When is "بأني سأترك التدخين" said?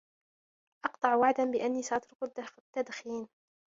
1.45-3.27